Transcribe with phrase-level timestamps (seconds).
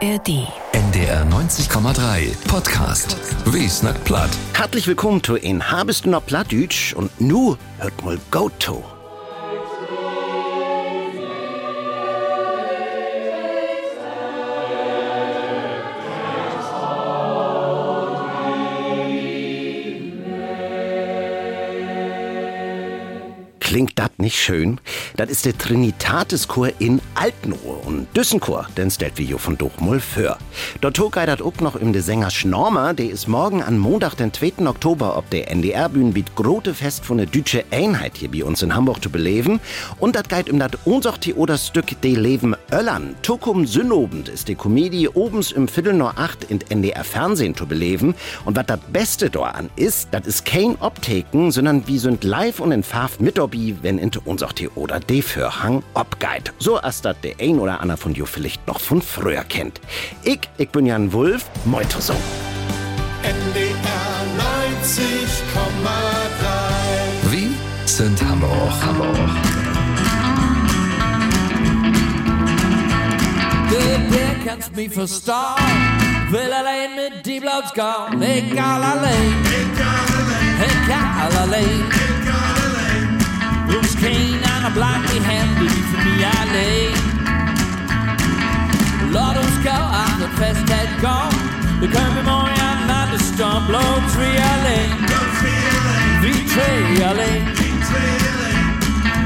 [0.00, 0.46] ARD.
[0.72, 3.16] NDR 90,3 Podcast.
[3.46, 4.30] Wie snackt platt?
[4.54, 8.97] Herzlich willkommen zu in Habest noch Plattdütsch und nu hört mal Goto.
[23.78, 24.80] Klingt das nicht schön?
[25.16, 30.36] Das ist der Trinitatischor in Altenohr und Düssenchor, den stellt jo von Dochmol für.
[30.80, 34.66] Dort dat auch noch im de Sänger Schnormer, der ist morgen an Montag, den 2.
[34.66, 38.74] Oktober, ob der NDR-Bühne mit grote Fest von der Dütsche Einheit hier bei uns in
[38.74, 39.60] Hamburg zu beleben.
[40.00, 43.14] Und dat geht um dat unsorti oder Stück De Leben Öllern.
[43.22, 48.16] Tukum Sünnobend ist die Komödie obens im Viertel nur acht in NDR Fernsehen zu beleben.
[48.44, 52.72] Und was das Beste daran ist, das ist kein Opteken, sondern wir sind live und
[52.72, 56.52] in Farf mit dabei wenn in unser oder de für Hang abgeit.
[56.58, 59.80] So als das der ein oder andere von dir vielleicht noch von früher kennt.
[60.22, 61.44] Ich, ich bin Jan Wulf,
[61.98, 62.14] so.
[63.22, 67.50] NDR 90,3 Wie
[67.84, 69.16] sind Hamburg, Hamburg.
[73.70, 73.98] Der,
[74.44, 75.62] kannst mich verstauen.
[76.30, 78.22] Will alleen mit die Blauts gehen.
[78.22, 79.34] Egal alleen.
[80.60, 81.84] Egal alleen.
[81.90, 82.07] Roeps
[83.98, 86.94] geen aan een black die hand die voor mij alleen.
[89.10, 91.30] Laat ons go aan de festheid gaan.
[91.80, 93.68] We kunnen mooi aan naar de stomp.
[93.68, 94.90] Loopt drie alleen.
[96.20, 97.44] Wie twee alleen.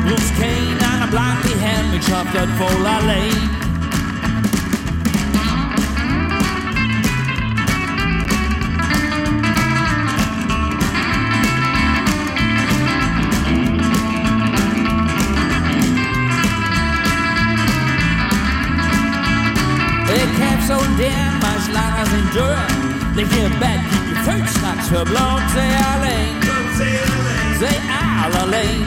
[0.09, 1.95] Roeps geen aan een black die hand.
[1.95, 3.43] Ik schap dat vol alleen.
[3.72, 3.72] Ik
[23.15, 23.25] deur.
[23.25, 25.51] Lig je bed, keep je voet straks verblond.
[25.53, 26.37] Zij alleen,
[27.59, 27.79] zij
[28.25, 28.85] al alleen.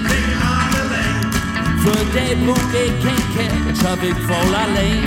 [1.78, 5.04] Voor de broek ik geen kind, schap ik vol alleen.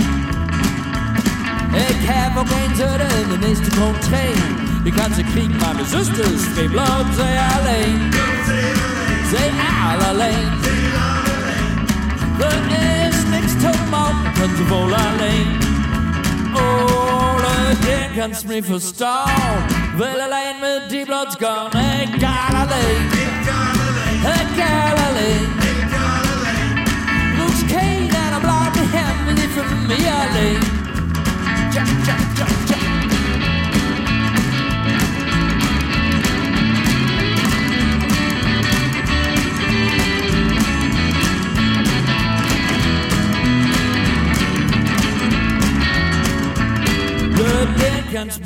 [1.72, 4.34] Ik heb ook geen zeuren, de meeste komt twee.
[4.82, 8.12] Die ganze Krieg, meine zusters, twee bloot, zij alleen.
[9.30, 9.50] Zij
[9.92, 10.48] al alleen.
[12.38, 15.67] Er is niks te maken, kunt ze vol alleen.
[16.54, 19.64] Ole, der kannst mich verstauen.
[19.96, 21.70] Will allein mit die Bloods gone.
[21.72, 23.10] Egal allein.
[24.22, 25.48] Egal allein.
[27.38, 28.88] Looks kein einer bleibt die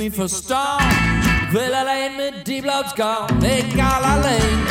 [0.02, 0.82] Der kannst mich verstauen.
[1.52, 3.28] Will allein mit die Bloods gone.
[3.40, 4.66] Egal allein.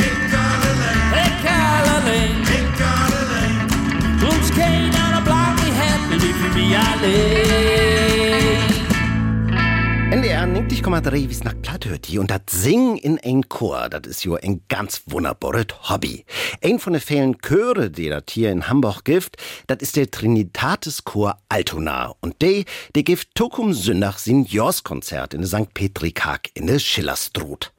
[1.13, 2.45] Egal allein.
[4.19, 8.80] Looks kein einer bleibt die Hände nicht für mich allein.
[10.11, 14.25] NDR 90,3 wie nach platt hört hier und das Singen in ein Chor, das ist
[14.25, 16.25] jo ein ganz wunderbares Hobby.
[16.61, 21.05] Ein von den vielen Chöre, die das hier in Hamburg gibt, das ist der Trinitatis
[21.05, 22.13] Chor Altona.
[22.19, 25.73] Und der, der gibt Tokum Sündach Seniors-Konzert in der St.
[25.73, 27.71] Petri-Kark in der Schillerstrut.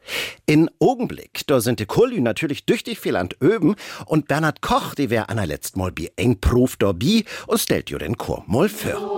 [0.46, 3.76] In Augenblick, da sind die Chorlü natürlich tüchtig viel an Öben
[4.06, 7.98] und Bernhard Koch, die wär an letzten Mal bi eng Prof dabei und stellt jo
[7.98, 9.11] den Chor mal für.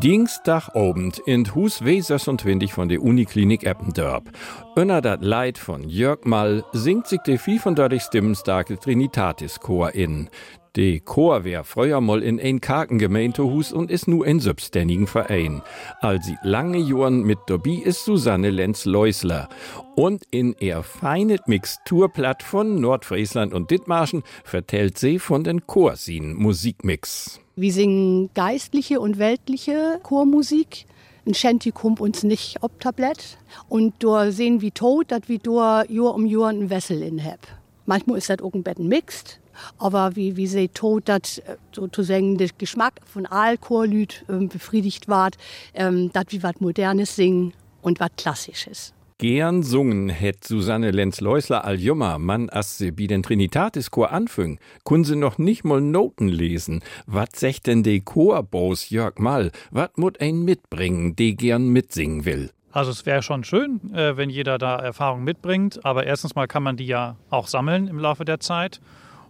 [0.00, 4.30] Dienstagabend in Hus W26 von der Uniklinik Eppendorp.
[4.76, 10.30] Unter dat Leid von Jörg Mall singt sich der 35 Stimmen starke Trinitatis Chor in.
[10.76, 15.62] De Chor wär früher mal in ein Karkengemeindehus und ist nu ein selbstständigen Verein.
[16.00, 19.48] Als sie lange Jahren mit dabei ist Susanne Lenz-Leusler.
[19.96, 27.40] Und in ihr feinet Mixturplatt von Nordfriesland und Dithmarschen vertellt sie von den Chorsien Musikmix.
[27.60, 30.86] Wir singen geistliche und weltliche Chormusik.
[31.26, 33.36] Ein Shanty kommt uns nicht ob Tablett.
[33.68, 37.40] Und da sehen wir tot, dass wir da Jahr um Jahr einen Wessel in hab.
[37.84, 39.40] Manchmal ist das auch ein bisschen mixed.
[39.76, 45.36] Aber wie, wie sie tot, dass äh, sozusagen der Geschmack von Aalchorlüt ähm, befriedigt ward,
[45.74, 48.92] ähm, dass wir was Modernes singen und was Klassisches.
[49.20, 54.60] Gern sungen hätt Susanne Lenz-Leusler all jummer, man as se bi den Trinitatis Chor anfüng,
[54.84, 56.84] kun se noch nicht mal Noten lesen.
[57.08, 59.50] Wat secht denn de Chorbos Jörg Mall?
[59.72, 62.50] Wat mut ein mitbringen, de gern mitsingen will?
[62.70, 66.62] Also es wäre schon schön, äh, wenn jeder da Erfahrung mitbringt, aber erstens mal kann
[66.62, 68.80] man die ja auch sammeln im Laufe der Zeit.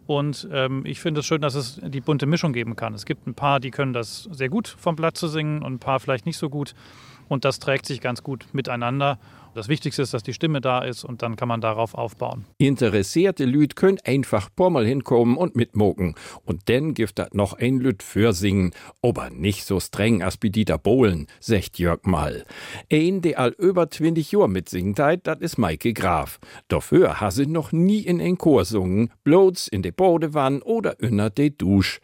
[0.06, 2.93] Und ähm, ich finde es schön, dass es die bunte Mischung geben kann.
[2.93, 5.79] Es gibt ein paar, die können das sehr gut vom Blatt zu singen und ein
[5.79, 6.75] paar vielleicht nicht so gut.
[7.29, 9.19] Und das trägt sich ganz gut miteinander.
[9.54, 12.44] Das Wichtigste ist, dass die Stimme da ist und dann kann man darauf aufbauen.
[12.58, 16.14] Interessierte Lüd können einfach mal hinkommen und mitmoken.
[16.44, 18.72] Und dann gibt dat noch ein Lüd für singen,
[19.02, 22.44] aber nicht so streng als bei Dieter Bohlen, sagt Jörg mal.
[22.92, 26.38] Ein, der all über 20 Jahre mitsingt hat, dat is Maike Graf.
[26.68, 31.30] Dafür ha sie noch nie in ein Chor sungen, bloß in de Bodewann oder inner
[31.30, 32.00] de Dusch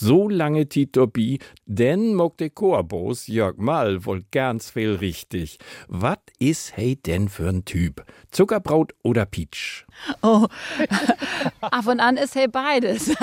[0.00, 5.58] so lange Tito B, denn mock de Chorbos Jörg Mal wohl ganz viel richtig.
[5.88, 8.04] Was is hey denn für ein Typ?
[8.30, 9.86] Zuckerbraut oder Peach?
[10.22, 10.46] Oh,
[11.60, 13.14] ab und an ist hey beides.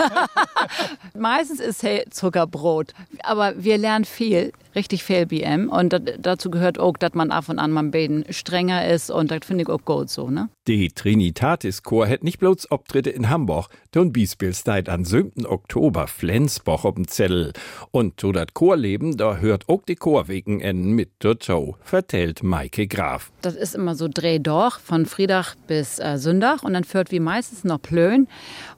[1.18, 2.94] Meistens ist hey Zuckerbrot,
[3.24, 5.70] aber wir lernen viel richtig viel BM.
[5.70, 9.12] Und dazu gehört auch, dass man ab und an mal ein strenger ist.
[9.12, 10.50] Und das finde ich auch gut so, ne?
[10.68, 15.46] Die Trinitatis-Chor hätte nicht bloß Auftritte in Hamburg, don Biesbilsteit am 7.
[15.46, 17.52] Oktober Flensburg auf dem Zettel.
[17.92, 21.36] Und zu dat Chorleben, da hört auch die Chorwegen enden mit der
[21.84, 23.32] vertellt Maike Graf.
[23.42, 26.64] Das ist immer so Dreh durch, von Friedach bis äh, Sündach.
[26.64, 28.28] Und dann führt wie meistens noch Plön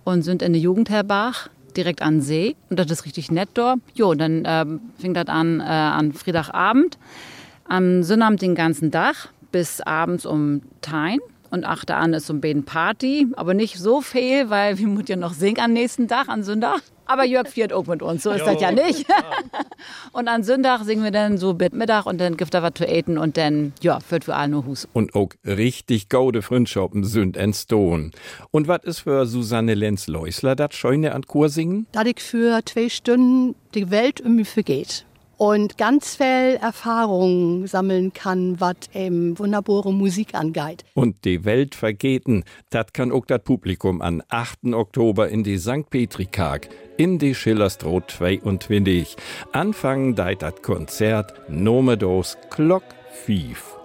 [0.03, 3.79] und sind in der Jugendherbach direkt an See und das ist richtig nett dort.
[3.93, 6.97] Jo, dann ähm, fing das an äh, an Freitagabend,
[7.67, 11.19] am Sonnabend den ganzen Tag bis abends um Tein.
[11.55, 15.15] Und achte an ist so ein Party, aber nicht so viel, weil wir müssen ja
[15.15, 16.81] noch singen am nächsten Tag, an Sonntag.
[17.05, 19.05] Aber Jörg fährt auch mit uns, so ist jo, das ja nicht.
[20.11, 22.85] Und an Sonntag singen wir dann so bis Mittag und dann gibt er was zu
[22.85, 24.85] eten und dann, ja, führt für alle nur Hus.
[24.91, 28.11] Und auch richtig gaude Freundschaften sind entstehen.
[28.51, 31.87] Und was ist für Susanne Lenz-Leusler das Scheune an Chor singen?
[31.93, 35.05] Da ich für zwei Stunden die Welt um mich vergeht
[35.37, 40.83] und ganz viel Erfahrung sammeln kann, was eben wunderbare Musik angeht.
[40.93, 44.73] Und die Welt vergeten, das kann auch das Publikum am 8.
[44.73, 45.89] Oktober in die St.
[45.89, 49.15] Petrikag in die Schillerstroh 22.
[49.51, 53.75] Anfangen deit das Konzert Nomedos Glock Fief.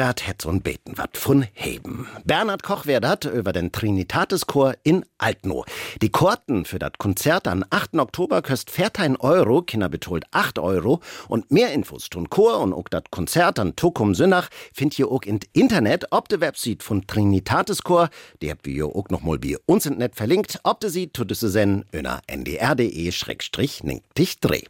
[0.00, 2.08] Dat hätt so'n Beten wat von Heben.
[2.24, 5.66] Bernhard Koch wär dat über den Trinitatischor in Altno.
[6.00, 7.96] Die Korten für dat Konzert am 8.
[7.98, 11.00] Oktober köst 14 Euro, Kinder betolt 8 Euro.
[11.28, 15.20] Und mehr Infos tun Chor und auch dat Konzert an Tokum Sünnach findet ihr auch
[15.24, 18.08] im Internet, ob de Website von Trinitatischor,
[18.40, 21.30] die habt wir auch noch mal bei uns im Net verlinkt, ob de sie tut
[21.30, 24.62] es sen öner ndr.de schrägstrich ningt dich dreh.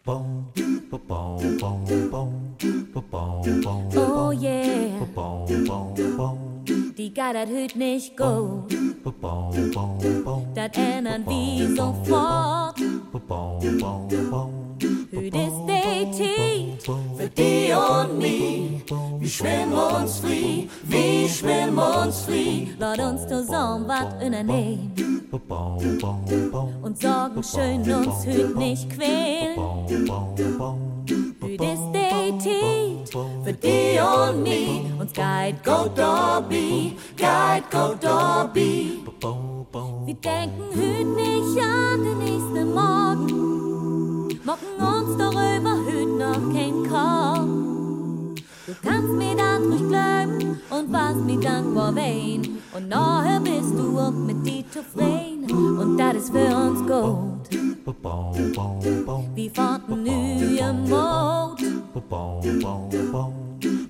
[3.96, 5.19] Oh yeah.
[6.96, 8.64] Die dat huid nicht go.
[10.54, 12.78] Dat ändern wir sofort.
[15.10, 18.82] Hüt ist die Tiet für die und mich.
[19.18, 22.68] Wir schwimmen uns frei, wir schwimmen uns frei.
[22.78, 24.92] Lass uns zusammen was unternehmen.
[26.82, 29.56] Und sorgen schön uns hüt nicht quälen.
[31.50, 34.82] Hüt ist die Tiet für die und mich.
[35.00, 39.00] Uns geht go Dobby, geht go Dobby.
[40.06, 44.28] Wir denken hüt nicht an den nächsten Morgen.
[44.44, 48.36] Mocken uns darüber hüt noch kein Korn.
[48.66, 52.58] Du kannst mir das ruhig glauben und was mir dankbar wein.
[52.72, 55.29] Und nachher bist du auch mit dir zufrieden.
[55.52, 57.40] Und das ist für uns gut.
[59.34, 61.60] Wir fahren nu im Mond.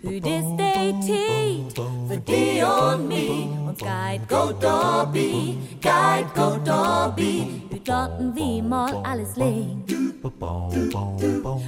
[0.03, 1.73] Hüt ist die Tiet
[2.09, 3.49] für die und mich.
[3.69, 7.63] Uns geht go Dobby, geht go Dobby.
[7.71, 9.85] Hüt lotten wie mal alles legen.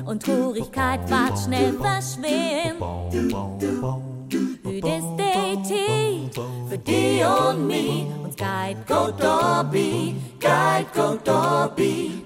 [0.07, 2.83] Und Traurigkeit ward schnell verschwinden.
[4.65, 6.02] Hüt ist die Tiet
[6.35, 8.07] für die und mich.
[8.25, 12.25] Uns geht go Dobby, geht go Dobby.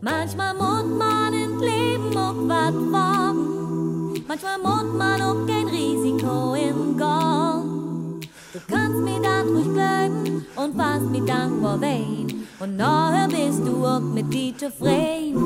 [0.00, 4.24] Manchmal muss man ins Leben auch was wagen.
[4.28, 8.20] Manchmal muss man auch kein Risiko im Gang.
[8.52, 12.46] Du kannst mir das ruhig glauben und was mir dankbar wein.
[12.60, 15.36] Und nachher bist du auch mit dir zufrieden.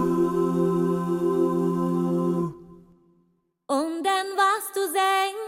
[3.66, 5.47] Und dann was du singen,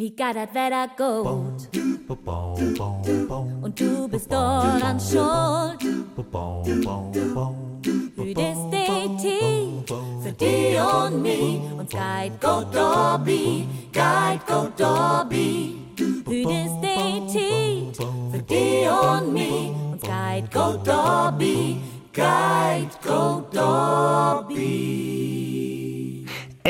[0.00, 1.68] mir geht das Wetter gut.
[3.62, 5.82] Und du bist daran schuld.
[8.16, 9.88] Hüt ist die Tiet
[10.22, 11.60] für die und mich.
[11.78, 15.76] Uns geht go Dobby, geht go Dobby.
[16.26, 17.96] Hüt ist die Tiet
[18.32, 19.72] für die und mich.
[19.92, 21.78] Uns geht go Dobby,
[22.14, 24.80] Guide go Dobby.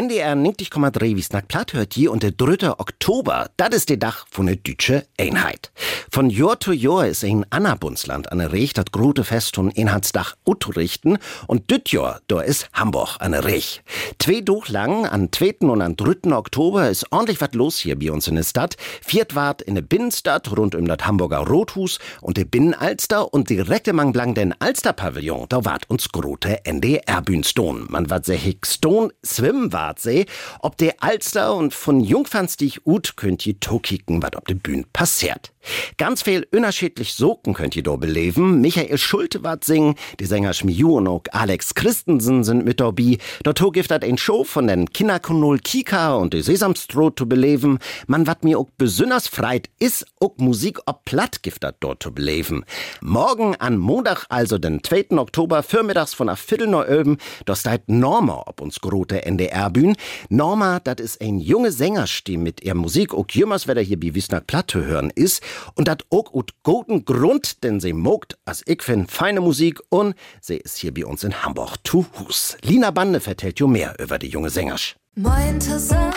[0.00, 2.70] NDR 90,3 wie Snack platt hört je und der 3.
[2.70, 5.72] Oktober, das ist der Dach von der deutsche Einheit.
[6.10, 10.36] Von Jahr zu Jahr ist in Annabundsland an der Recht das große Fest von Einheitsdach
[10.46, 13.82] utrichten und düt Jahr, da ist Hamburg an der Recht.
[14.18, 15.68] Zwei Doch lang, an 2.
[15.68, 16.32] und an 3.
[16.34, 18.76] Oktober ist ordentlich was los hier bei uns in der Stadt.
[19.02, 23.86] Viert wart in der Binnenstadt rund um das Hamburger Rothus und der Binnenalster und direkt
[23.86, 27.84] im Anglang den Alster-Pavillon, da wart uns grote NDR-Bühnstone.
[27.90, 30.26] Man wat hick Stone schwimmen Wartsee.
[30.60, 34.86] Ob der Alster und von Jungfernstich ut könnt ihr to kicken, wat ob de Bühn
[34.92, 35.52] passiert.
[35.98, 38.60] Ganz viel unterschiedlich Soken könnt ihr do beleben.
[38.60, 43.18] Michael Schulte wart singen, die Sänger Schmiu und auch Alex Christensen sind mit dabei.
[43.42, 47.78] Dort gibt ein Show von den Kinderkonol Kika und die Sesamstroh zu beleben.
[48.06, 52.64] Man wat mir auch besonders freit is, auch Musik ob platt giftet dort zu beleben.
[53.02, 55.18] Morgen an Montag, also den 2.
[55.18, 59.96] Oktober, vormittags von a Viertel noch öben, das Norma ob uns grote NDR-Bühn.
[60.30, 64.46] Norma, das ist ein junge Sängerstimme mit ihr Musik auch jümmers, wer hier bei Wiesnack
[64.46, 65.42] platt zu hören ist.
[65.74, 70.14] Und dat ook ut guten Grund, denn sie mogt, as ich find, feine Musik und
[70.40, 72.56] sie ist hier bei uns in Hamburg zu Hus.
[72.62, 74.96] Lina Bande vertellt jo mehr über die junge Sängersch.
[75.16, 76.14] Moin zusammen,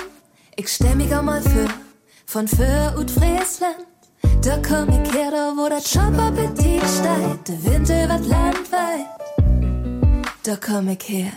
[0.55, 1.67] ich stell mich auch mal für,
[2.25, 3.87] von für und Friesland.
[4.41, 9.07] Da komm ich her, da wo der Jobappetit steigt, der Winter wird landweit.
[10.43, 11.31] Da komm ich her.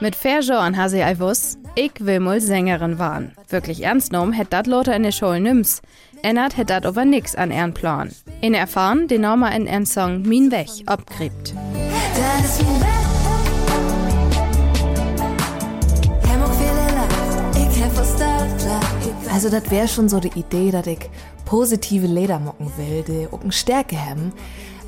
[0.00, 3.32] Mit Ferjo an Hase Alvus, ich will mal Sängerin waren.
[3.48, 5.82] Wirklich ernst genommen hätt dat Lothar in der Schule nims.
[6.22, 8.10] Ennert hätt dat aber nix an ihren Plan.
[8.40, 11.54] In erfahren, den Norma in ihren Song Min Weg abgräbt.
[11.54, 12.60] Das.
[19.32, 21.10] Also das wäre schon so die Idee, dass ich
[21.44, 24.32] positive Leder mocken will, die auch eine Stärke haben.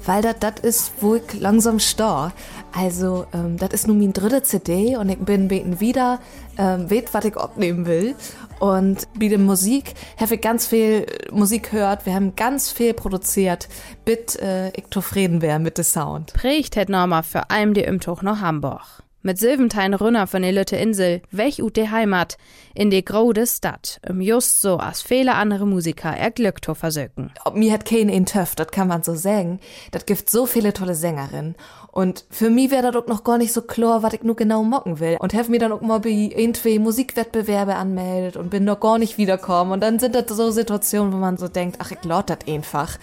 [0.05, 2.33] Weil das das ist, wo ich langsam stor.
[2.77, 6.19] Also, ähm, das ist nun mein dritte CD und ich bin beten wieder,
[6.59, 8.17] ähm, weet, was ich abnehmen will.
[8.59, 12.05] Und bei der Musik habe ich ganz viel Musik gehört.
[12.05, 13.69] Wir haben ganz viel produziert,
[14.05, 16.33] bis äh, ich zufrieden wäre mit dem Sound.
[16.33, 19.05] Prägt hätt Norma für allem die Umtuch nach Hamburg.
[19.27, 22.37] Mit Silventein Runner von der Lütte Insel, weg ut de Heimat,
[22.75, 27.33] in de grode Stadt, um just so as viele andere Musiker er Glück zu versöken.
[27.47, 29.61] Ob mir hat kein in Töff, das kann man so sagen.
[29.93, 31.55] Das gibt so viele tolle Sängerinnen.
[31.95, 34.65] Und für mich wäre das auch noch gar nicht so klar, was ich nur genau
[34.65, 35.17] mocken will.
[35.21, 39.17] Und habe mir dann auch mal bei irgendwie Musikwettbewerbe anmeldet und bin noch gar nicht
[39.17, 39.71] wiederkommen.
[39.71, 42.99] Und dann sind das so Situationen, wo man so denkt, ach, ich laut das einfach.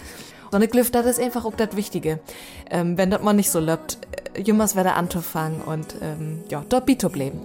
[0.50, 2.20] So eine Glück, das ist einfach auch das Wichtige.
[2.70, 3.96] Ähm, wenn das mal nicht so läuft,
[4.34, 7.40] äh, jemals werde anzufangen und ähm, ja, dort Bito bleiben.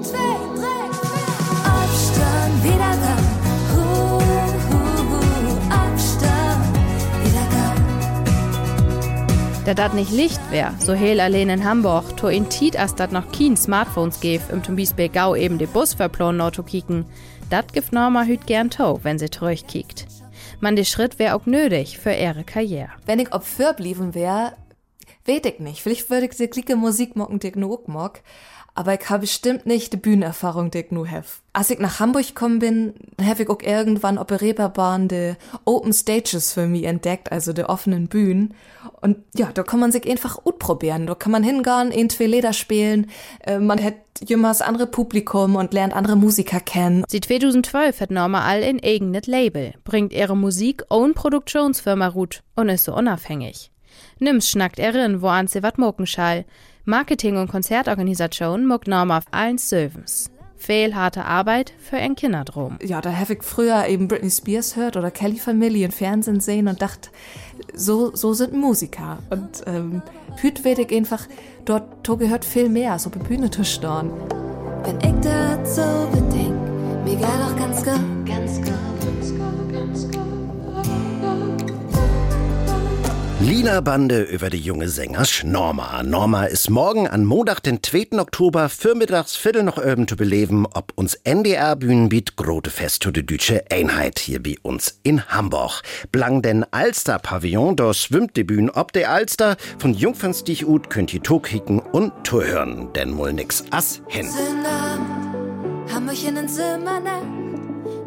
[0.00, 0.16] Zwei,
[0.54, 0.75] drei,
[9.66, 13.10] Da dat nicht Licht wär, so hell allein in Hamburg, to in Tiet as dat
[13.10, 17.04] noch kien Smartphones gäf, im zum Beispiel Gau eben de Bus verplonen Auto kicken.
[17.50, 20.06] Dat gibt Norma hüt gern to, wenn sie tröch kickt.
[20.60, 22.90] Man de Schritt wär auch nötig für ihre Karriere.
[23.06, 24.52] Wenn ich ob für blieben wäre,
[25.24, 25.82] weet ich nicht.
[25.82, 28.22] Vielleicht würde ich die klicke Musik mocken, die ich nur mag.
[28.76, 31.40] Aber ich habe bestimmt nicht die Bühnenerfahrung, die ich nur hef.
[31.54, 35.32] Als ich nach Hamburg gekommen bin, habe ich auch irgendwann auf der Reeperbahn die
[35.64, 38.52] Open Stages für mich entdeckt, also die offenen Bühnen.
[39.00, 41.06] Und ja, da kann man sich einfach gut probieren.
[41.06, 43.06] Da kann man hingehen, in zwei Leder spielen.
[43.46, 47.04] Äh, man hat jemals andere Publikum und lernt andere Musiker kennen.
[47.08, 52.68] Sie 2012 hat Norma all in eigenes Label, bringt ihre Musik own Produktionsfirma Rut und
[52.68, 53.70] ist so unabhängig.
[54.18, 56.06] Nims schnackt erin, wo an sie wat moken.
[56.88, 60.30] Marketing und Konzertorganisation muckt Norma auf allen Sövens.
[60.56, 62.78] Fehl harte Arbeit für ein Kinderdrom.
[62.80, 66.68] Ja, da habe ich früher eben Britney Spears hört oder Kelly Family im Fernsehen sehen
[66.68, 67.10] und dachte,
[67.74, 69.18] so, so sind Musiker.
[69.30, 70.00] Und ähm,
[70.36, 71.26] hüt werd ich einfach,
[71.64, 74.12] dort to gehört viel mehr, so Bühne zu stehen.
[74.84, 76.54] Wenn ich das so bedenk,
[77.04, 78.85] mir geht gut, ganz gut, ganz gut,
[83.56, 86.02] Lina Bande über die junge Sängersch Norma.
[86.02, 88.18] Norma ist morgen an Montag, den 2.
[88.18, 93.24] Oktober, vormittags Viertel noch öben zu beleben, ob uns NDR Bühnenbiet grote Fest zu die
[93.24, 95.80] deutsche Einheit hier bei uns in Hamburg.
[96.12, 99.56] Blang den Alster Pavillon, da schwimmt die Bühne ob der Alster.
[99.78, 104.28] Von Jungfernstich ut könnt ihr to kicken und hören, denn mul nix ass hin.
[104.66, 107.00] Abend, Hamburg in den Zimmer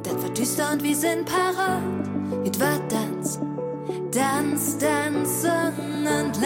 [0.03, 2.18] Das wird düster und wir sind parat.
[4.19, 6.39] It wird Tanz, Tanz, Tanz, Sonnenland.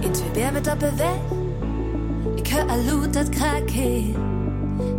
[0.00, 1.20] In zwei Bär mit Doppelwelt.
[2.36, 4.14] Ich hör Alut, das Krake.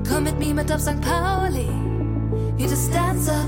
[0.07, 1.01] Komm mit mir mit auf St.
[1.01, 1.67] Pauli.
[2.57, 3.46] Wie das Tanz auf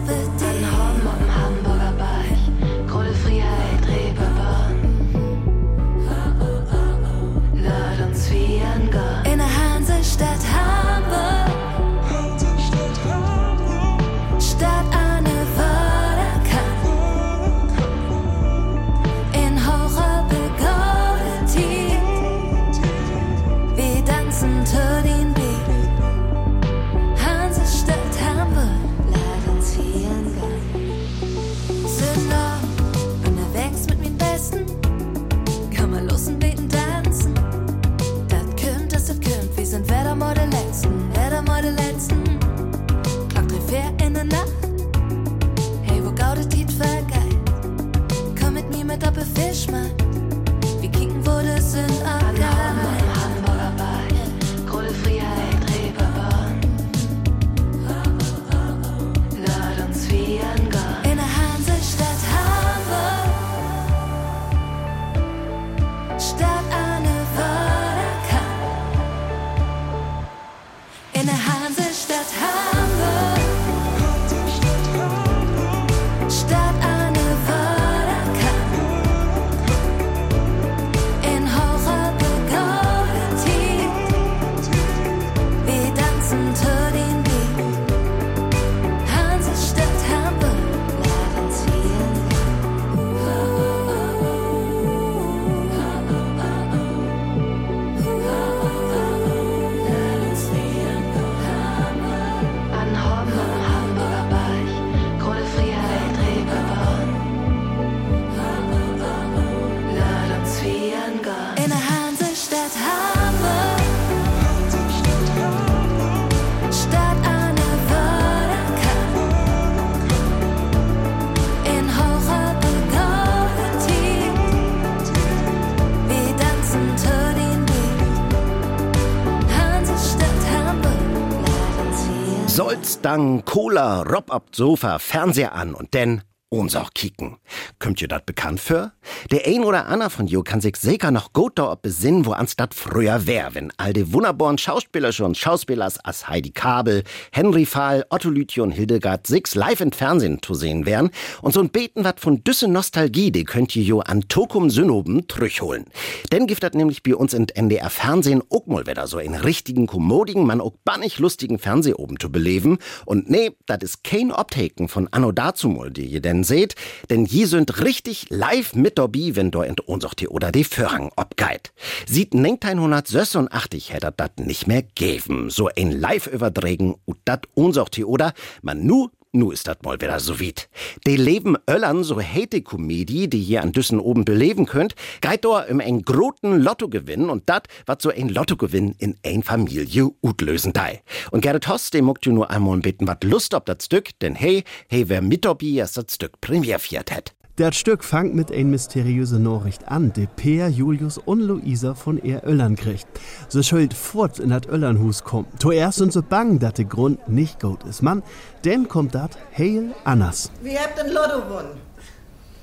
[132.97, 137.37] Dang, Cola, Rob ab Sofa, Fernseher an und denn uns auch kicken.
[137.77, 138.91] Kommt ihr dat bekannt für?
[139.31, 142.55] Der ein oder Anna von jo kann sich sicher noch gut da besinnen, wo ans
[142.55, 148.03] dat früher wär, wenn all die wunderbaren Schauspieler schon Schauspielers as Heidi Kabel, Henry Fahl,
[148.09, 151.11] Otto Lütje und Hildegard Six live im Fernsehen zu sehen wären.
[151.43, 155.27] Und so ein Beten wat von düsse Nostalgie, die könnt ihr jo an Tokum Synoben
[155.27, 155.85] trüchholen.
[156.31, 159.85] Denn gibt dat nämlich bei uns in NDR Fernsehen auch mal wieder so in richtigen,
[159.85, 162.79] kommodigen, man auch bannig lustigen Fernsehoben zu beleben.
[163.05, 166.75] Und nee, dat is kein Optaken von Anno dazumol, die ihr denn seht,
[167.09, 171.71] denn je sind richtig live mit dabei, wenn do in unser oder die Vorhang obgeit.
[172.07, 178.33] Sieht 1986 hätte dat nicht mehr geben, so ein live überdregen und dat unser oder
[178.61, 180.69] man nu Nu ist dat mal wieder so weit.
[181.05, 185.61] De Leben Öllern, so hate Komödie, die ihr an Düssen oben beleben könnt, geht da
[185.61, 191.03] im ein groten Lottogewinn und dat, wat so ein Lottogewinn in ein Familie utlösen dei.
[191.29, 194.33] Und Gerrit Hoss, dem muckt ju nur einmal bitten wat Lust ob dat Stück, denn
[194.33, 197.35] hey, hey, wer mit dabei ist dat Stück premierfiert hat.
[197.59, 202.47] Das Stück fangt mit ein mysteriöse Nachricht an, die Peer, Julius und Luisa von er
[202.47, 203.05] Öllern kriegt.
[203.49, 205.61] Sie schuld fort in dat Öllernhus kommt.
[205.61, 208.01] Zuerst sind sie bang, dat der Grund nicht gut ist.
[208.01, 208.23] Mann,
[208.61, 210.49] dann kommt dat heil anders.
[210.61, 211.81] Wir habt ein Lotto gewonnen.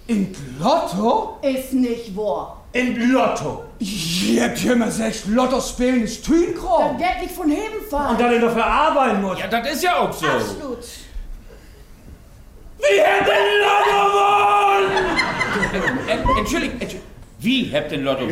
[0.07, 1.41] In Lotto?
[1.43, 2.65] Ist nicht wahr.
[2.73, 3.65] In Lotto?
[3.79, 6.97] Ihr habt hier immer sechs Lotto spielen, ist Tünkram.
[6.97, 8.13] Dann Geld nicht von heben fahren.
[8.13, 9.39] Und dann dafür arbeiten muss.
[9.41, 10.27] Ja, das ist ja auch so.
[10.27, 10.79] Absolut.
[12.79, 14.57] Wie habt ihr Lotto gewonnen?
[15.77, 17.17] Entschuldigung, Entschuldigung.
[17.39, 18.25] Wie habt ihr Lotto?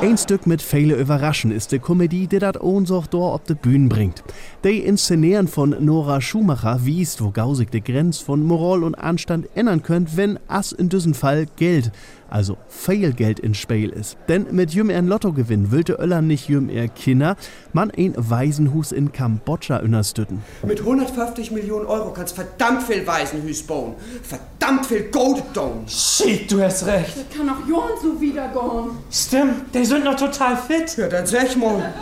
[0.00, 3.88] Ein Stück mit viele Überraschen ist die Komödie, die dat Ohnsuch dort auf de Bühne
[3.88, 4.22] bringt.
[4.62, 9.82] Die Inszenieren von Nora Schumacher wiest, wo gausig die Grenz von Moral und Anstand ändern
[9.82, 11.90] könnt, wenn as in diesem Fall Geld,
[12.32, 14.16] also viel Geld ins Spiel ist.
[14.28, 17.36] Denn mit jüm er ein Lottogewinn wollte Öller nicht jüm er Kinder,
[17.72, 20.42] man ein Waisenhus in Kambodscha unterstützen.
[20.66, 23.94] Mit 150 Millionen Euro kannst verdammt viel Waisenhüs bauen.
[24.22, 25.84] Verdammt viel Gold tun.
[25.86, 27.16] Shit, du hast recht.
[27.16, 28.96] Das kann auch Jorn so wieder gehen.
[29.10, 30.96] Stimmt, die sind noch total fit.
[30.96, 31.92] Ja, dann sag mal.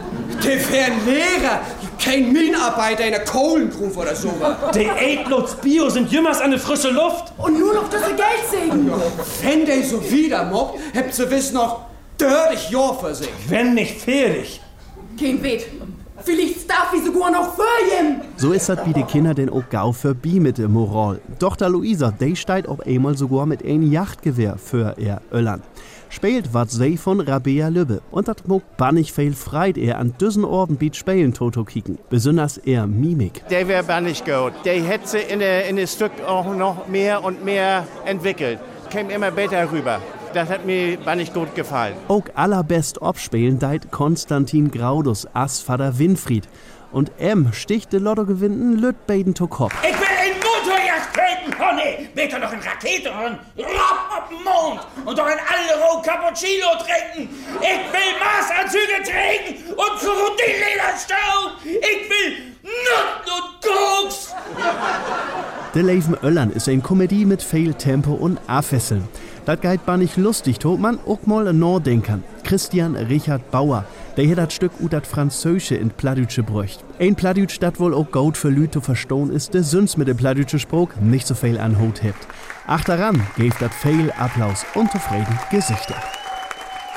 [0.42, 1.60] Die wären Lehrer,
[2.02, 4.32] kein Minenarbeiter in der Kohlengrube oder so.
[4.74, 7.32] Die Eidlots Bio sind jümmers an der frische Luft.
[7.36, 8.90] Und nur noch das Geld sehen.
[9.42, 11.86] Wenn der so wieder mobbt, habt ihr wiss noch
[12.18, 13.30] 30 Jahre für sich.
[13.48, 14.60] Wenn nicht fertig.
[15.18, 15.66] Kein Wett.
[16.22, 17.62] Vielleicht darf ich sogar noch für
[17.98, 18.20] ihm.
[18.36, 21.20] So ist das wie die Kinder den auch gau für Bi mit der Moral.
[21.38, 25.62] Tochter Luisa, die steigt auch einmal sogar mit ein Yachtgewehr für er Öllern.
[26.10, 28.02] Spielt wat sie von Rabea Lübbe.
[28.10, 31.98] Und dat mog bannig viel freit er an düssen Orben biet spielen Toto kicken.
[32.10, 33.42] Besonders er Mimik.
[33.48, 34.52] Der wäre bannig gut.
[34.64, 38.58] Der hätte sie in der in das Stück auch noch mehr und mehr entwickelt.
[38.90, 40.00] Käme immer besser rüber.
[40.34, 41.94] Das hat mir bannig gut gefallen.
[42.08, 46.48] Auch allerbest abspielen deit Konstantin Graudus as Vater Winfried.
[46.90, 49.72] Und M sticht de Lotto gewinnen Lüt beiden to Kopf.
[49.82, 52.08] Ich will in Motorjagd treten, Honey!
[52.16, 56.66] Bitte noch in Rakete und Rob auf den Mond und doch in alle Roh Cappuccino
[56.78, 57.32] trinken!
[57.60, 61.52] Ich will Maßanzüge trinken und Krokodillederstau!
[61.64, 64.34] Ich will Nutten und Koks!
[65.74, 69.08] De Leven Öllern ist ein Komödie mit viel Tempo und Affesseln.
[69.46, 72.22] Dat geht bar nicht lustig, to man auch mal Nordenkern.
[72.44, 73.84] Christian Richard Bauer,
[74.16, 76.84] der hier dat Stück ut dat Französische in Pladütsche bräucht.
[76.98, 80.58] Ein Pladütsch, dat wohl auch gut für Lüte verstohlen ist, der Süns mit dem Pladütsche
[80.58, 82.26] Spruch nicht so viel an Hut hebt.
[82.66, 85.96] Achteran gibt das viel Applaus und zufrieden Gesichter.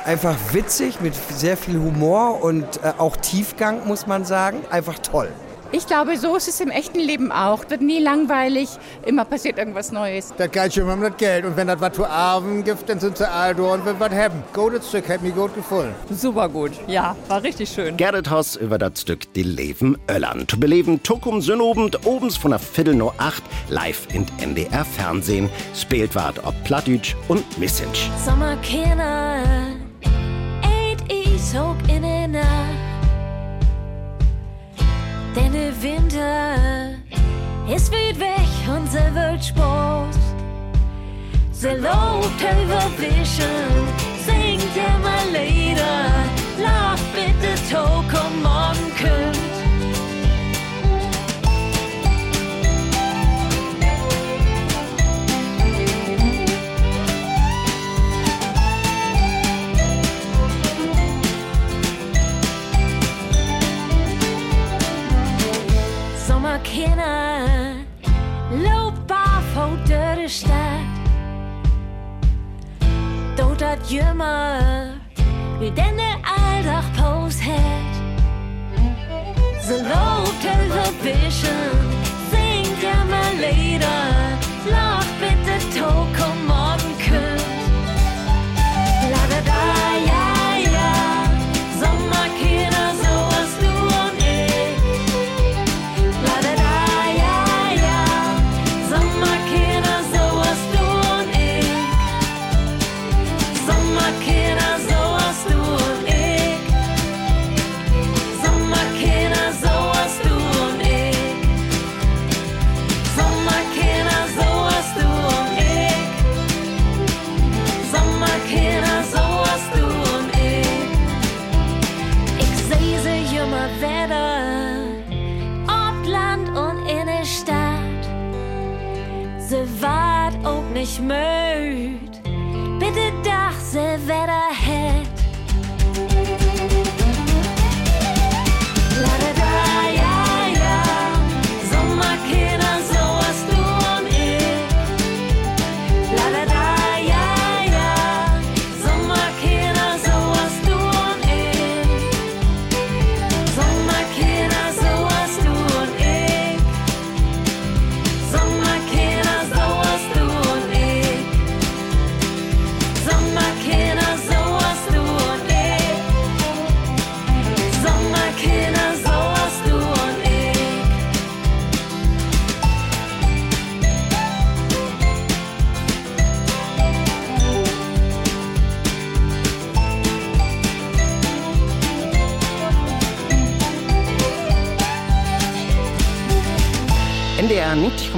[0.05, 4.57] Einfach witzig, mit sehr viel Humor und äh, auch Tiefgang, muss man sagen.
[4.69, 5.29] Einfach toll.
[5.75, 7.67] Ich glaube, so ist es im echten Leben auch.
[7.67, 8.69] Wird nie langweilig,
[9.07, 10.31] immer passiert irgendwas Neues.
[10.37, 11.45] Das geht schon um das Geld.
[11.45, 14.11] Und wenn das was für Abend gibt, dann sind sie all da und will was
[14.11, 14.43] haben.
[14.53, 15.95] Gutes Stück, hat mir gut gefallen.
[16.11, 17.97] Super gut, ja, war richtig schön.
[17.97, 20.47] Gerrit Haus über das Stück Die Leben Öllern.
[20.47, 25.49] Zu beleben Tukum Sünnobend, obens von der Viertel nur acht, live in NDR Fernsehen.
[25.75, 28.11] Spielt wart ob Plattdütsch und Missinch.
[28.23, 29.41] Sommerkinder,
[30.61, 32.72] eet is ook in de nacht.
[35.35, 36.55] Denn der Winter
[37.67, 40.15] ist weit weg und sie wird Spaß.
[41.51, 43.73] Sie lobt überwischen,
[44.25, 46.11] singt immer Lieder,
[46.61, 49.52] lacht bitte Toko morgen kümmt.
[66.73, 67.75] Sommerkinder,
[68.49, 70.81] loop barfoot door de stad.
[73.35, 74.61] Dood dat jummer,
[75.59, 78.01] wie den de aldag poos het.
[79.63, 81.91] Ze loopt over vision,
[82.31, 84.37] zingt ja maar lieder,
[84.69, 86.33] lach bitte toko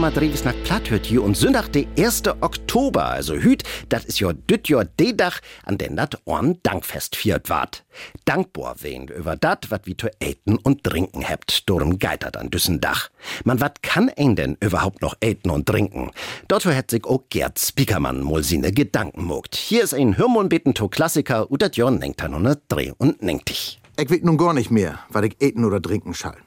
[0.05, 2.27] 90,3 bis nach Platt hört hier und Sonntag, der 1.
[2.41, 7.15] Oktober, also hüt, das ist jo düt jo de Dach, an den dat Orn Dankfest
[7.15, 7.83] viert wart.
[8.25, 12.81] Dankbar wen über dat, wat wie zu äten und trinken hebt, dorum geitert an düssen
[12.81, 13.09] Dach.
[13.45, 16.11] Man wat kann ein denn überhaupt noch äten und trinken?
[16.47, 19.55] Dort hätt sich auch Gerd Spiekermann mal sine Gedanken mogt.
[19.55, 23.81] Hier ist ein Hörmundbeten to Klassiker, und dat Jorn nenkt er dreh und nenkt dich.
[23.97, 26.37] Ich weet nun gar nicht mehr, was ich eten oder trinken schall.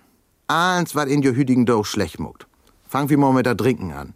[0.47, 2.47] Eins, was in jo hüdigen Doch schlecht mogt.
[2.89, 4.15] Fang wir mal mit der Trinken an.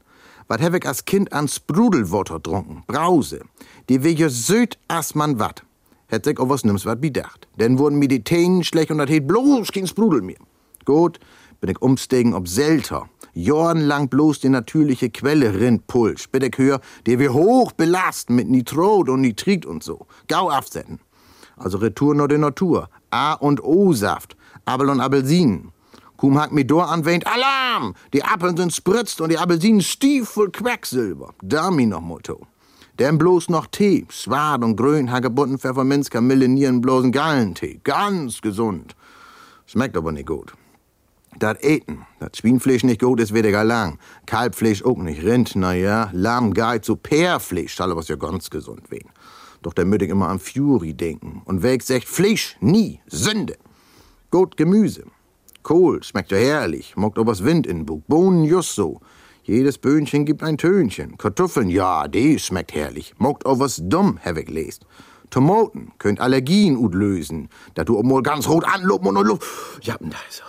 [0.48, 2.84] Was hab ich als Kind an Sprudelwater trunken?
[2.86, 3.42] Brause.
[3.90, 5.62] Die jo süd as man wat.
[6.06, 7.46] Hätt sich auch was nimm's wat bedacht.
[7.58, 10.40] Denn wurden mir die Tänen schlecht und dat het bloß kein Sprudel mehr.
[10.86, 11.20] Gut,
[11.60, 13.10] bin ich umsteigen ob Selter.
[13.34, 16.28] Jahrenlang bloß die natürliche Quelle rinnt Pulsch.
[16.30, 20.06] Bin ich hör, die wir hoch belasten mit Nitrot und Nitrit und so.
[20.28, 20.98] Gau absetzen.
[21.56, 22.88] Also Retour nur die Natur.
[23.10, 24.34] A und O-Saft.
[24.64, 25.71] Apfel und Appelsinen.
[26.22, 27.96] Kum hat mir dor anwähnt, Alarm!
[28.12, 31.34] Die Appeln sind spritzt und die Appelsinen stiefel Quecksilber.
[31.42, 32.46] Da mi noch Motto.
[33.00, 37.80] Denn bloß noch Tee, Swad und Grün, Hagebutten, Pfefferminz, Kamille, Nierenblosen, Gallentee.
[37.82, 38.94] Ganz gesund.
[39.66, 40.52] Schmeckt aber nicht gut.
[41.40, 43.98] Dat Eten, dat Schwienfleisch nicht gut ist, weder lang.
[44.24, 45.24] Kalbfleisch auch nicht.
[45.24, 46.08] Rind, na ja.
[46.12, 49.10] Lamm, Geiz, so Pärfleisch, soll was ja ganz gesund wen.
[49.62, 51.42] Doch müd ich immer an Fury denken.
[51.46, 53.56] Und wer sagt, Fleisch, nie, Sünde.
[54.30, 55.02] Gut Gemüse.
[55.62, 58.02] Kohl schmeckt ja herrlich, mockt obers Wind in Bug.
[58.08, 59.00] Bohnen just so.
[59.44, 61.18] Jedes Böhnchen gibt ein Tönchen.
[61.18, 63.14] Kartoffeln, ja, die schmeckt herrlich.
[63.18, 64.86] Mockt obers dumm, hab ich lest.
[65.30, 67.48] Tomaten könnt Allergien ut lösen.
[67.74, 69.80] Da du mal ganz rot anloben und Luft.
[69.82, 70.42] Ja, da ist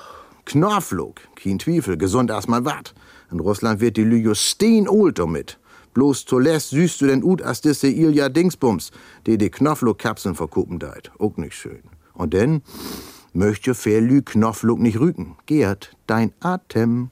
[0.45, 2.93] Knorflug, kein Zweifel, gesund erstmal wat.
[3.32, 5.58] In Russland wird die Lüge stehenold damit.
[5.93, 8.91] Bloß zuletzt süßt du denn ut as disse Ilja Dingsbums,
[9.26, 11.12] die die Knopflook-Kapseln verkuppen deit.
[11.19, 11.84] Auch nicht schön.
[12.13, 12.62] Und denn
[13.34, 15.36] möchte Verlü Knopflook nicht rüken.
[15.46, 17.10] Gerd, dein Atem.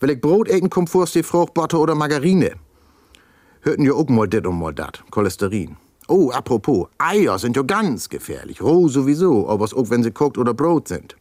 [0.00, 2.52] Will ich Brot eten, kommt die Frucht, Butter oder Margarine.
[3.62, 5.04] Hörten ja auch mal dit und mal dat.
[5.10, 5.76] Cholesterin.
[6.08, 8.62] Oh, apropos, Eier sind ja ganz gefährlich.
[8.62, 11.16] Roh sowieso, aber auch wenn sie kocht oder Brot sind.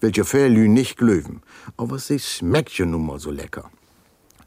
[0.00, 1.40] Will ja Verlü nicht glöwen.
[1.76, 3.70] Aber sie schmeckt ja nun mal so lecker.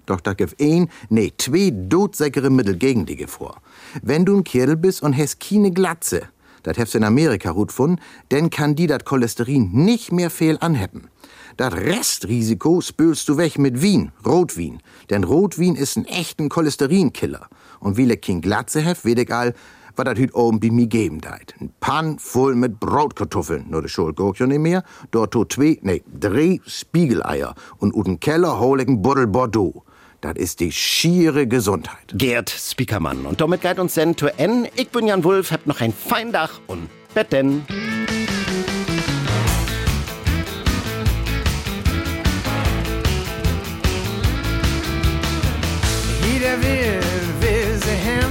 [0.06, 3.62] Doch da gibt ein, nee, zwei dodsäckere Mittel gegen die vor.
[4.02, 6.24] Wenn du ein Kerl bist und hast keine Glatze,
[6.64, 11.10] das du in Amerika gut gefunden, dann kann die dat Cholesterin nicht mehr fehl anheppen.
[11.58, 14.82] Das Restrisiko spülst du weg mit Wien, Rotwein.
[15.10, 17.48] Denn Rotwein ist ein echten Cholesterinkiller.
[17.80, 19.54] Und wie ich kein Glatze hef, weet ich all,
[19.96, 21.54] was dat hüt oben bei mir geben deit.
[21.60, 23.70] Ein Pan voll mit Brotkartoffeln.
[23.70, 24.84] Nur de Schuld ja nicht mehr.
[25.12, 27.54] Dort to zwei, nee, drei Spiegeleier.
[27.78, 29.84] Und uten Keller hol ich ein Buddel Bordeaux.
[30.22, 31.98] Das ist die schiere Gesundheit.
[32.14, 33.26] Gerd Spiekermann.
[33.26, 34.68] Und damit geht uns denn zu N.
[34.76, 37.66] Ich bin Jan Wulf, hab noch ein fein Dach und Betten.
[46.32, 47.00] Jeder will,
[47.40, 48.28] will sie hin.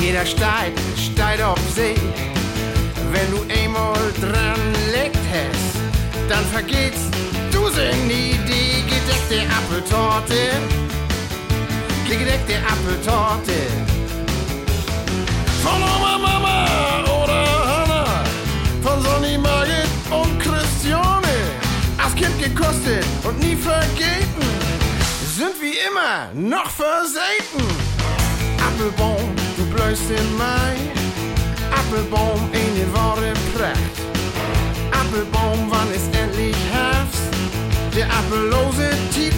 [0.00, 1.96] Jeder steigt, steigt auf See.
[3.10, 4.60] Wenn du einmal dran
[4.92, 7.07] legt hast, dann vergeht's
[9.78, 10.34] Apfeltorte,
[12.04, 13.52] die gedeckte Apfeltorte.
[15.62, 18.24] Von Oma, Mama oder Hanna,
[18.82, 21.28] von Sonny, Margit und Christiane.
[21.96, 24.48] Als Kind gekostet und nie vergeten
[25.36, 27.64] sind wie immer noch versäten.
[28.66, 30.74] Appelbaum, du blößt in Mai.
[31.70, 33.96] Appelbaum, eine wahre Pracht.
[34.90, 36.77] Appelbaum, wann ist endlich Herbst?
[37.98, 39.32] Der appellose Tiet.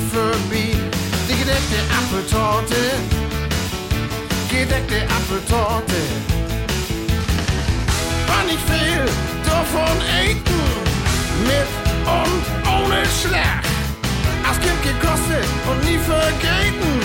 [1.27, 2.83] Die gedeckte Apfeltorte.
[4.51, 6.01] Gedeckte Apfeltorte.
[8.27, 9.07] War nicht viel
[9.47, 9.97] davon
[10.27, 10.61] eten.
[11.49, 11.71] Mit
[12.05, 13.65] und ohne Schlag
[14.47, 17.01] als Kind gekostet und nie vergeten.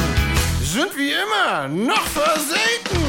[0.61, 3.04] Sind wie immer noch versäten.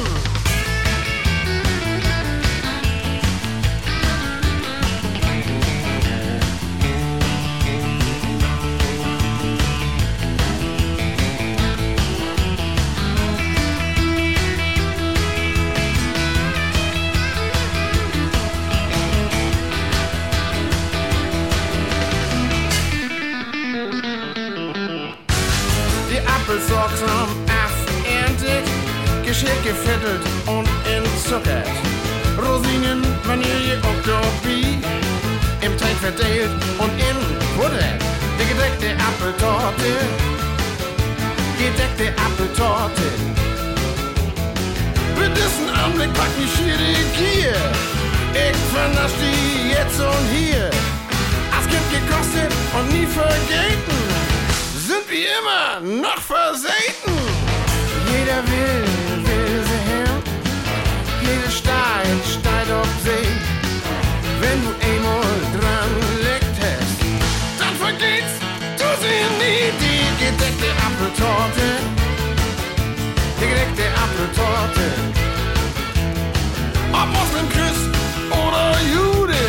[76.93, 77.89] Ob Moslem, Christ
[78.31, 79.43] oder Jude,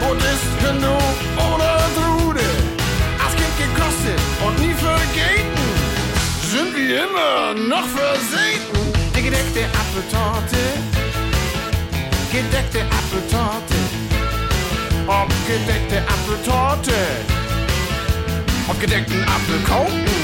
[0.00, 0.94] Buddhist, Hindu
[1.36, 2.46] oder Drude.
[3.22, 5.66] Als Kind gekostet und nie vergeten,
[6.52, 8.78] sind wie immer noch versäten.
[9.16, 10.62] Die gedeckte Apfeltorte,
[12.30, 13.78] gedeckte Apfeltorte,
[15.06, 16.94] ob gedeckte Apfeltorte,
[18.68, 20.23] ob gedeckten Apfelkuchen.